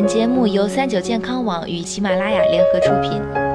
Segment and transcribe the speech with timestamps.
[0.00, 3.49] 本节目由三九健康网与喜马拉雅联合出品。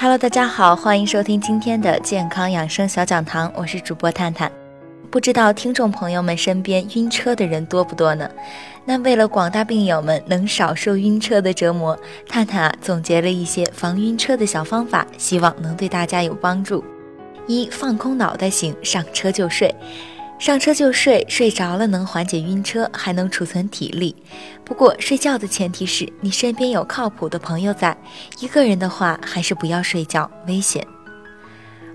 [0.00, 4.48] Hello，大家好，欢迎收听今天的健康养生小讲堂，我是主播探探。
[5.10, 8.30] 不知道听众朋友们身边晕车的人多不多呢？
[8.84, 11.98] 那为了广大病友们能少受晕车的折磨，
[12.28, 16.84] 探探啊总结了一些防晕车的小方法，希望能对大家有帮助。
[17.48, 19.74] 一放空脑袋型，上车就睡。
[20.38, 24.14] 上车就睡，睡着了能缓解晕车，还能储存体力。
[24.64, 27.96] 不过睡觉的前提是你身边有靠谱的朋友在，
[28.38, 30.86] 一个人的话还是不要睡觉，危险。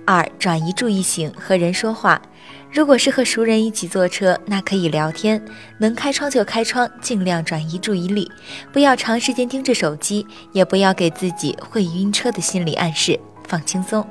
[0.05, 2.21] 二转移注意型，和人说话。
[2.69, 5.41] 如果是和熟人一起坐车，那可以聊天，
[5.77, 8.29] 能开窗就开窗，尽量转移注意力，
[8.73, 13.17] 不要长时间盯着手机，也不要给自己会晕车的心理暗示，
[13.47, 14.05] 放轻松。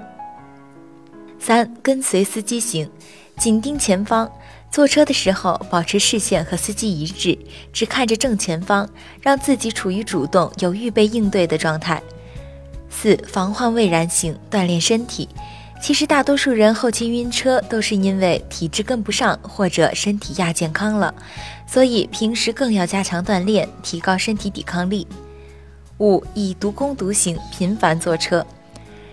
[1.38, 2.90] 三跟随司机型。
[3.38, 4.30] 紧盯前方，
[4.70, 7.36] 坐车的时候保持视线和司机一致，
[7.72, 8.88] 只看着正前方，
[9.20, 12.00] 让自己处于主动、有预备应对的状态。
[12.88, 15.28] 四、防患未然型，锻炼身体。
[15.80, 21.12] 其实大多数人后期晕车都是因为体质跟不上或者身体亚健康了，
[21.66, 25.04] 所以平时更要加强锻炼，提高身体抵抗力。
[25.98, 28.46] 五、以毒攻毒型，频繁坐车。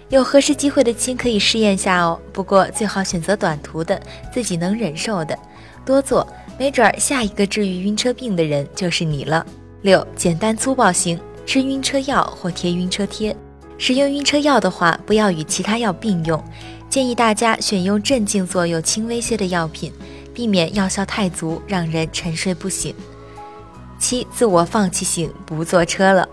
[0.10, 4.02] 有合适机会的亲可以试验下哦，不过最好选择短途的，
[4.34, 5.38] 自己能忍受的，
[5.86, 9.46] 多做，没准儿下一个治愈晕车病的人就是你了。
[9.84, 13.36] 六，简单粗暴型，吃晕车药或贴晕车贴。
[13.78, 16.44] 使用晕车药的话，不要与其他药并用，
[16.90, 19.94] 建议大家选用镇静作用轻微些的药品，
[20.34, 22.94] 避免药效太足让人沉睡不醒。
[24.00, 26.28] 七，自我放弃型，不坐车了。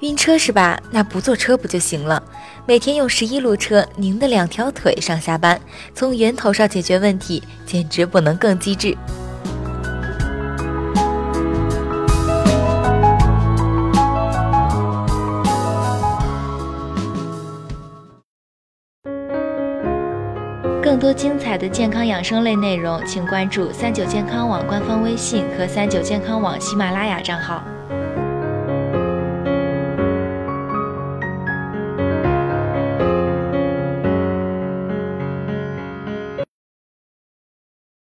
[0.00, 0.78] 晕车是吧？
[0.90, 2.22] 那不坐车不就行了？
[2.66, 5.58] 每天用十一路车拧的两条腿上下班，
[5.94, 8.94] 从源头上解决问题，简直不能更机智。
[20.82, 27.64] 更多精彩的健康养生类内容，请关注三九健康网官方微信和三九健康网喜马拉雅账号。